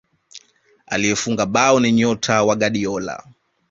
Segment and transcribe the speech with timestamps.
[0.85, 3.23] aliyefunga bao ni nyota wa guardiola